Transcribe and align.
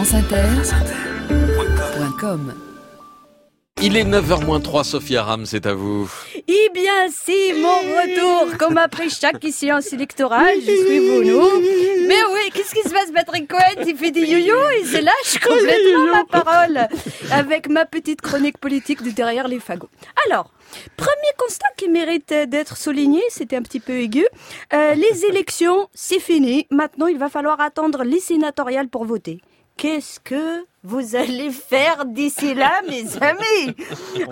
franceinter.com 0.00 2.54
Il 3.82 3.98
est 3.98 4.04
9h-3, 4.04 4.84
Sophia 4.84 5.22
Ram, 5.22 5.44
c'est 5.44 5.66
à 5.66 5.74
vous. 5.74 6.10
Eh 6.48 6.70
bien, 6.72 7.08
c'est 7.10 7.52
mon 7.52 7.68
retour. 7.68 8.56
Comme 8.56 8.78
après 8.78 9.10
chaque 9.10 9.44
séance 9.52 9.92
électorale, 9.92 10.54
je 10.56 10.70
suis 10.70 11.00
venu. 11.00 11.34
Mais 12.08 12.16
oui, 12.32 12.48
qu'est-ce 12.54 12.74
qui 12.74 12.80
se 12.80 12.88
passe, 12.94 13.10
Patrick 13.14 13.46
Cohen? 13.46 13.84
Il 13.86 13.94
fait 13.94 14.10
des 14.10 14.22
yo-yo 14.22 14.56
et 14.80 14.86
se 14.86 15.04
lâche 15.04 15.38
complètement 15.42 16.06
ma 16.14 16.24
parole. 16.24 16.88
Avec 17.30 17.68
ma 17.68 17.84
petite 17.84 18.22
chronique 18.22 18.56
politique 18.56 19.02
de 19.02 19.10
derrière 19.10 19.48
les 19.48 19.60
fagots. 19.60 19.90
Alors, 20.26 20.50
Premier 20.96 21.32
constat 21.36 21.68
qui 21.76 21.90
mérite 21.90 22.32
d'être 22.48 22.78
souligné, 22.78 23.20
c'était 23.28 23.56
un 23.56 23.62
petit 23.62 23.80
peu 23.80 23.98
aigu. 23.98 24.24
Euh, 24.72 24.94
les 24.94 25.26
élections, 25.26 25.90
c'est 25.92 26.20
fini. 26.20 26.66
Maintenant, 26.70 27.06
il 27.06 27.18
va 27.18 27.28
falloir 27.28 27.60
attendre 27.60 28.02
les 28.04 28.20
sénatoriales 28.20 28.88
pour 28.88 29.04
voter. 29.04 29.42
Qu'est-ce 29.80 30.20
que 30.20 30.66
vous 30.82 31.14
allez 31.14 31.50
faire 31.50 32.06
d'ici 32.06 32.54
là, 32.54 32.80
mes 32.88 33.04
amis 33.22 33.74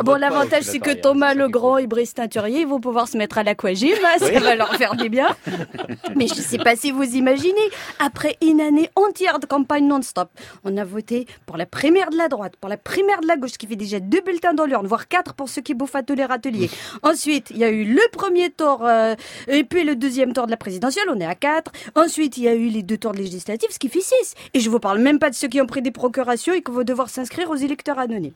Bon, 0.03 0.15
l'avantage, 0.15 0.63
c'est 0.63 0.79
que 0.79 0.93
Thomas 0.93 1.35
Legrand 1.35 1.77
et 1.77 1.87
Brice 1.87 2.15
Teinturier 2.15 2.65
vont 2.65 2.81
pouvoir 2.81 3.07
se 3.07 3.19
mettre 3.19 3.37
à 3.37 3.43
l'aquagym, 3.43 3.97
hein, 4.03 4.19
ça 4.19 4.41
va 4.41 4.57
leur 4.57 4.75
faire 4.77 4.97
du 4.97 5.11
bien. 5.11 5.29
Mais 6.17 6.27
je 6.27 6.37
ne 6.37 6.41
sais 6.41 6.57
pas 6.57 6.75
si 6.75 6.91
vous 6.91 7.03
imaginez, 7.03 7.53
après 7.99 8.39
une 8.41 8.63
année 8.63 8.89
entière 8.97 9.41
de 9.41 9.47
campagne 9.47 9.87
non-stop, 9.87 10.31
on 10.65 10.75
a 10.79 10.85
voté 10.85 11.27
pour 11.45 11.59
la 11.59 11.67
primaire 11.67 12.09
de 12.09 12.17
la 12.17 12.29
droite, 12.29 12.55
pour 12.59 12.71
la 12.71 12.79
primaire 12.79 13.21
de 13.21 13.27
la 13.27 13.37
gauche, 13.37 13.59
qui 13.59 13.67
fait 13.67 13.77
déjà 13.77 14.01
deux 14.01 14.23
bulletins 14.23 14.55
dans 14.55 14.65
l'urne, 14.65 14.87
voire 14.87 15.07
quatre 15.07 15.35
pour 15.35 15.51
ceux 15.51 15.61
qui 15.61 15.75
bouffent 15.75 15.97
à 15.97 16.03
tous 16.03 16.15
les 16.15 16.25
râteliers. 16.25 16.71
Ensuite, 17.03 17.51
il 17.51 17.59
y 17.59 17.65
a 17.65 17.71
eu 17.71 17.85
le 17.85 18.03
premier 18.11 18.49
tour, 18.49 18.87
euh, 18.87 19.15
et 19.49 19.65
puis 19.65 19.85
le 19.85 19.97
deuxième 19.97 20.33
tour 20.33 20.47
de 20.47 20.51
la 20.51 20.57
présidentielle, 20.57 21.07
on 21.11 21.21
est 21.21 21.27
à 21.27 21.35
quatre. 21.35 21.73
Ensuite, 21.95 22.39
il 22.39 22.45
y 22.45 22.49
a 22.49 22.55
eu 22.55 22.69
les 22.69 22.83
deux 22.83 22.97
tours 22.97 23.13
de 23.13 23.19
législatives, 23.19 23.71
ce 23.71 23.79
qui 23.79 23.91
fait 23.91 24.01
six. 24.01 24.35
Et 24.55 24.61
je 24.61 24.71
vous 24.71 24.81
parle 24.81 24.99
même 25.01 25.19
pas 25.19 25.29
de 25.29 25.35
ceux 25.35 25.49
qui 25.49 25.61
ont 25.61 25.67
pris 25.67 25.83
des 25.83 25.91
procurations 25.91 26.38
et 26.47 26.63
qui 26.63 26.71
vont 26.71 26.85
devoir 26.85 27.09
s'inscrire 27.11 27.51
aux 27.51 27.57
électeurs 27.57 27.99
anonymes. 27.99 28.35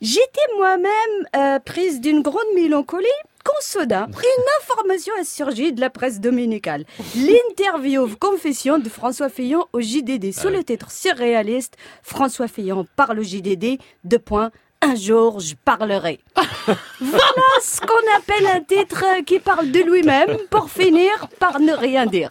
J'étais 0.00 0.40
moi-même 0.58 1.26
euh, 1.36 1.58
prise 1.58 2.00
d'une 2.00 2.20
grande 2.20 2.52
mélancolie 2.54 3.06
quand 3.44 3.52
soudain, 3.60 4.06
une 4.08 4.44
information 4.62 5.12
a 5.20 5.24
surgi 5.24 5.72
de 5.72 5.80
la 5.80 5.88
presse 5.88 6.20
dominicale. 6.20 6.84
L'interview 7.14 8.08
confession 8.18 8.78
de 8.78 8.88
François 8.88 9.28
Fillon 9.28 9.66
au 9.72 9.80
JDD 9.80 10.32
sous 10.32 10.48
le 10.48 10.64
titre 10.64 10.90
surréaliste 10.90 11.76
François 12.02 12.48
Fillon 12.48 12.86
parle 12.96 13.20
au 13.20 13.22
JDD, 13.22 13.78
deux 14.04 14.18
points, 14.18 14.50
un 14.82 14.94
jour 14.94 15.40
je 15.40 15.54
parlerai. 15.64 16.20
voilà 17.00 17.52
ce 17.62 17.80
qu'on 17.80 18.16
appelle 18.18 18.46
un 18.46 18.60
titre 18.60 19.04
qui 19.24 19.38
parle 19.38 19.70
de 19.70 19.80
lui-même 19.80 20.36
pour 20.50 20.70
finir 20.70 21.28
par 21.38 21.60
ne 21.60 21.72
rien 21.72 22.06
dire. 22.06 22.30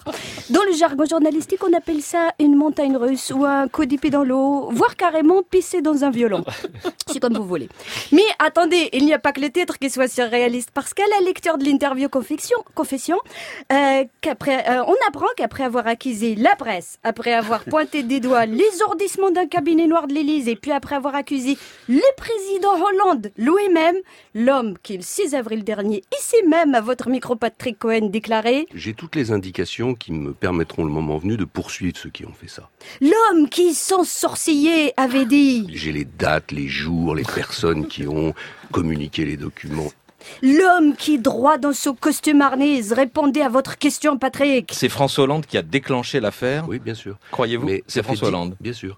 Dans 0.52 0.62
le 0.64 0.74
jargon 0.74 1.06
journalistique, 1.06 1.62
on 1.68 1.74
appelle 1.74 2.04
ça 2.04 2.30
une 2.40 2.56
montagne 2.56 2.96
russe 2.98 3.32
ou 3.36 3.46
un 3.46 3.68
coup 3.68 3.86
d'épée 3.88 4.12
dans 4.12 4.24
l'eau, 4.24 4.70
voire 4.72 4.96
carrément 4.96 5.42
pisser 5.42 5.82
dans 5.82 6.04
un 6.04 6.12
violon. 6.12 6.44
C'est 7.08 7.20
comme 7.20 7.34
vous 7.34 7.48
voulez. 7.48 7.68
Mais 8.12 8.22
attendez, 8.38 8.90
il 8.94 9.06
n'y 9.06 9.14
a 9.14 9.18
pas 9.18 9.32
que 9.32 9.42
le 9.42 9.50
titre 9.50 9.80
qui 9.80 9.90
soit 9.90 10.08
surréaliste, 10.08 10.70
parce 10.72 10.94
qu'à 10.94 11.06
la 11.18 11.26
lecture 11.26 11.58
de 11.58 11.66
l'interview 11.66 12.10
confession, 12.10 12.58
confession 12.76 13.18
euh, 13.72 14.04
qu'après, 14.22 14.70
euh, 14.70 14.84
on 14.86 14.94
apprend 15.08 15.26
qu'après 15.36 15.64
avoir 15.64 15.88
accusé 15.88 16.36
la 16.36 16.56
presse, 16.56 17.00
après 17.02 17.34
avoir 17.34 17.64
pointé 17.66 18.04
des 18.04 18.20
doigts 18.20 18.46
les 18.46 18.84
ordissements 18.88 19.32
d'un 19.32 19.48
cabinet 19.48 19.88
noir 19.88 20.06
de 20.06 20.14
l'Élysée, 20.14 20.56
puis 20.56 20.72
après 20.72 20.96
avoir 20.96 21.16
accusé 21.16 21.58
le 21.90 22.02
président 22.18 22.76
Hollande 22.76 23.32
lui-même, 23.38 23.96
l'homme 24.36 24.78
qui 24.84 24.98
le 24.98 25.04
6 25.04 25.34
avril 25.34 25.64
dernier, 25.64 26.04
ici 26.16 26.36
même 26.48 26.76
à 26.76 26.82
votre 26.82 27.10
micro 27.10 27.36
Patrick 27.36 27.80
Cohen, 27.80 28.10
déclaré 28.12 28.68
J'ai 28.76 28.94
toutes 28.94 29.16
les 29.16 29.32
indications 29.32 29.96
qui 29.96 30.12
me 30.12 30.35
permettront 30.36 30.86
le 30.86 30.92
moment 30.92 31.18
venu 31.18 31.38
de 31.38 31.46
poursuivre 31.46 31.98
ceux 31.98 32.10
qui 32.10 32.26
ont 32.26 32.34
fait 32.34 32.48
ça. 32.48 32.70
L'homme 33.02 33.50
qui, 33.50 33.74
sans 33.74 34.04
sourciller, 34.04 34.94
avait 34.98 35.26
dit 35.26 35.68
J'ai 35.70 35.92
les 35.92 36.06
dates, 36.06 36.52
les 36.52 36.68
jours, 36.68 37.16
les 37.16 37.24
personnes 37.24 37.88
qui 37.88 38.08
ont 38.08 38.34
communiqué 38.72 39.26
les 39.26 39.38
documents. 39.38 39.92
L'homme 40.42 40.96
qui, 40.96 41.20
droit 41.20 41.58
dans 41.58 41.74
son 41.74 41.94
costume 41.94 42.42
harnais, 42.42 42.82
répondait 42.92 43.42
à 43.42 43.50
votre 43.50 43.78
question, 43.78 44.18
Patrick. 44.18 44.72
C'est 44.74 44.90
François 44.90 45.26
Hollande 45.26 45.46
qui 45.46 45.58
a 45.58 45.62
déclenché 45.62 46.20
l'affaire 46.20 46.66
Oui, 46.68 46.80
bien 46.80 46.94
sûr. 46.94 47.18
Croyez-vous 47.32 47.66
Mais 47.66 47.84
C'est 47.88 48.04
François 48.04 48.28
Hollande. 48.30 48.56
Bien 48.60 48.74
sûr. 48.74 48.98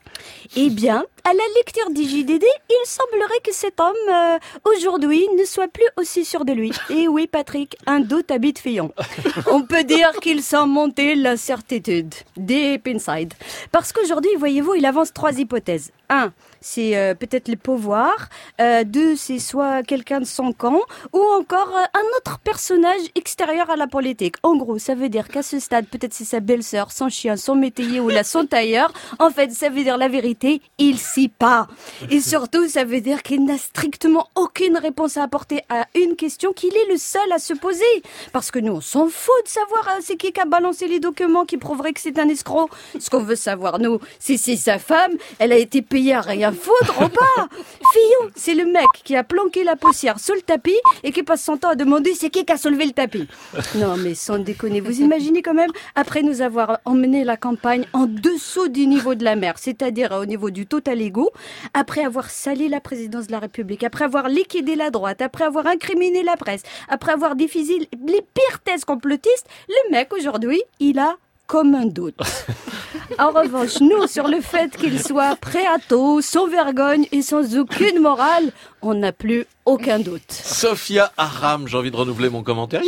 Eh 0.56 0.70
bien, 0.70 1.06
à 1.24 1.34
la 1.34 1.44
lecture 1.58 1.90
du 1.92 2.04
JDD, 2.04 2.44
il 2.70 2.86
semblerait 2.86 3.40
que 3.44 3.54
cet 3.54 3.80
homme, 3.80 3.94
euh, 4.12 4.38
aujourd'hui, 4.64 5.28
ne 5.38 5.46
soit 5.46 5.68
plus 5.68 5.88
aussi 5.98 6.26
sûr 6.26 6.46
de 6.46 6.54
lui. 6.54 6.72
Et 6.90 7.08
oui, 7.08 7.28
Patrick, 7.28 7.78
un 7.86 8.00
doute 8.00 8.32
habite 8.32 8.60
Fillon. 8.60 8.94
On 9.52 9.64
peut 9.64 9.84
dire 9.84 10.12
qu'il 10.22 10.42
sent 10.42 10.66
monter 10.66 11.16
l'incertitude. 11.16 12.14
Deep 12.38 12.88
inside. 12.88 13.34
Parce 13.72 13.92
qu'aujourd'hui, 13.92 14.32
voyez-vous, 14.38 14.76
il 14.76 14.86
avance 14.86 15.14
trois 15.14 15.38
hypothèses. 15.38 15.92
Un, 16.10 16.32
c'est 16.62 16.98
euh, 16.98 17.14
peut-être 17.14 17.48
le 17.48 17.56
pouvoir. 17.56 18.30
Euh, 18.62 18.84
deux, 18.84 19.16
c'est 19.16 19.40
soit 19.40 19.84
quelqu'un 19.84 20.20
de 20.20 20.26
son 20.26 20.54
camp, 20.54 20.80
ou 21.14 21.20
encore 21.20 21.70
euh, 21.76 21.84
un 21.94 22.18
autre 22.18 22.40
personnage 22.40 23.02
extérieur 23.16 23.70
à 23.70 23.76
la 23.76 23.88
politique. 23.88 24.36
En 24.44 24.56
gros, 24.56 24.80
ça 24.80 24.96
veut 24.96 25.10
dire 25.10 25.28
qu'à 25.28 25.44
ce 25.44 25.60
stade, 25.60 25.86
peut-être 25.88 26.14
c'est 26.14 26.26
sa 26.26 26.40
belle-sœur, 26.40 26.92
son 26.92 27.10
chien, 27.10 27.36
son 27.36 27.56
métayer 27.56 28.00
ou 28.00 28.10
la 28.10 28.24
son 28.24 28.46
tailleur. 28.48 28.92
En 29.20 29.30
fait, 29.30 29.52
ça 29.52 29.70
veut 29.70 29.84
dire 29.84 29.98
la 29.98 30.08
vérité, 30.08 30.62
il 30.78 30.98
s'y 30.98 31.28
pas. 31.28 31.68
Et 32.10 32.22
surtout, 32.22 32.68
ça 32.68 32.84
veut 32.84 33.02
dire 33.02 33.22
qu'il 33.24 33.44
n'a 33.46 33.58
strictement 33.58 34.28
aucune 34.36 34.78
réponse 34.78 35.18
à 35.18 35.24
apporter 35.24 35.62
à 35.70 35.88
une 35.96 36.16
question 36.16 36.54
qu'il 36.54 36.76
est 36.76 36.90
le 36.90 36.98
seul 36.98 37.32
à 37.34 37.40
se 37.40 37.54
poser. 37.54 37.84
Parce 38.32 38.52
que 38.52 38.60
nous, 38.60 38.74
on 38.74 38.82
s'en 38.82 39.08
fout 39.10 39.44
de 39.44 39.50
savoir 39.50 39.90
c'est 40.02 40.16
qui 40.16 40.32
qui 40.32 40.40
a 40.40 40.46
balancé 40.46 40.88
les 40.88 41.00
documents 41.00 41.46
qui 41.46 41.58
prouveraient 41.58 41.94
que 41.94 42.02
c'est 42.02 42.18
un 42.20 42.30
escroc. 42.30 42.70
Ce 43.00 43.10
qu'on 43.10 43.24
veut 43.24 43.36
savoir, 43.36 43.80
nous, 43.80 44.00
c'est 44.20 44.38
si 44.38 44.58
sa 44.58 44.80
femme, 44.80 45.12
elle 45.40 45.52
a 45.52 45.58
été 45.58 45.82
payée 45.82 45.97
à 45.98 46.22
rien 46.22 46.52
foutre 46.52 47.02
ou 47.02 47.10
pas. 47.10 47.48
Fillon, 47.92 48.32
c'est 48.36 48.54
le 48.54 48.66
mec 48.66 48.86
qui 49.04 49.16
a 49.16 49.24
planqué 49.24 49.64
la 49.64 49.76
poussière 49.76 50.20
sous 50.20 50.34
le 50.34 50.42
tapis 50.42 50.78
et 51.04 51.12
qui 51.12 51.24
passe 51.24 51.44
son 51.44 51.58
temps 51.58 51.70
à 51.70 51.76
demander 51.76 52.14
c'est 52.14 52.30
qui 52.30 52.46
qui 52.46 52.54
a 52.54 52.58
soulevé 52.58 52.86
le 52.86 52.92
tapis. 52.92 53.28
Non, 53.76 53.96
mais 53.98 54.16
sans 54.16 54.40
déconner, 54.40 54.80
vous 54.80 55.02
imaginez 55.02 55.42
quand 55.42 55.54
même, 55.54 55.72
après 55.96 56.22
nous 56.24 56.42
avoir 56.42 56.80
emmené 56.86 57.24
la 57.24 57.38
campagne 57.38 57.86
en 57.94 58.06
dessous 58.06 58.70
du 58.70 58.88
niveau 58.88 59.16
de 59.16 59.24
la 59.24 59.36
mer, 59.36 59.56
c'est-à-dire 59.58 60.12
au 60.12 60.26
niveau 60.26 60.50
du 60.50 60.66
total 60.66 61.02
ego, 61.02 61.32
après 61.74 62.04
avoir 62.04 62.30
sali 62.30 62.70
la 62.70 62.80
présidence 62.80 63.28
de 63.28 63.32
la 63.32 63.40
République, 63.40 63.84
après 63.84 64.06
avoir 64.06 64.30
liquidé 64.30 64.76
la 64.76 64.90
droite, 64.90 65.22
après 65.22 65.46
avoir 65.46 65.68
incriminé 65.68 66.24
la 66.24 66.38
presse, 66.38 66.64
après 66.90 67.12
avoir 67.12 67.36
diffusé 67.36 67.90
les 68.06 68.22
pires 68.22 68.60
thèses 68.64 68.86
complotistes, 68.86 69.48
le 69.68 69.92
mec 69.92 70.14
aujourd'hui, 70.14 70.62
il 70.80 71.00
a 71.00 71.18
comme 71.48 71.76
un 71.76 71.86
doute. 71.86 72.20
En 73.20 73.30
revanche, 73.32 73.80
nous, 73.82 74.08
sur 74.08 74.28
le 74.28 74.42
fait 74.42 74.76
qu'il 74.76 75.02
soit 75.02 75.36
prêt 75.38 75.66
à 75.66 75.78
tout, 75.88 76.22
sans 76.22 76.48
vergogne 76.48 77.08
et 77.12 77.22
sans 77.22 77.56
aucune 77.58 78.00
morale, 78.00 78.52
on 78.82 78.94
n'a 78.94 79.12
plus 79.12 79.46
aucun 79.66 80.00
doute. 80.00 80.32
Sophia 80.32 81.12
Aram, 81.18 81.68
j'ai 81.68 81.78
envie 81.78 81.92
de 81.92 81.96
renouveler 81.96 82.30
mon 82.30 82.44
commentaire. 82.44 82.82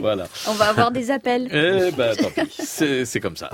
Voilà. 0.00 0.26
On 0.48 0.52
va 0.52 0.68
avoir 0.68 0.90
des 0.90 1.10
appels. 1.10 1.48
Eh 1.52 1.90
ben, 1.92 2.14
tant 2.16 2.30
pis. 2.30 2.62
C'est 3.06 3.20
comme 3.20 3.36
ça. 3.36 3.48